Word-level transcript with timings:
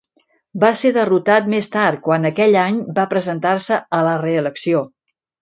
Va 0.61 0.69
ser 0.77 0.91
derrotat 0.95 1.51
més 1.53 1.69
tard 1.75 2.01
quan 2.07 2.25
aquell 2.31 2.57
any 2.63 2.81
va 2.97 3.07
presentar-se 3.13 3.79
a 4.01 4.01
la 4.09 4.19
reelecció. 4.25 4.85